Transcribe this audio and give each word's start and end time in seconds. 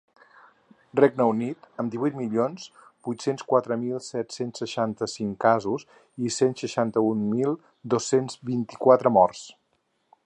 Regne 0.99 1.25
Unit, 1.31 1.67
amb 1.83 1.93
divuit 1.95 2.17
milions 2.21 2.63
vuit-cents 3.09 3.45
quatre 3.51 3.77
mil 3.83 4.01
set-cents 4.07 4.63
seixanta-cinc 4.63 5.39
casos 5.47 5.87
i 6.31 6.35
cent 6.39 6.59
seixanta-un 6.65 7.25
mil 7.37 7.55
dos-cents 7.95 8.41
vint-i-quatre 8.53 9.17
morts. 9.21 9.45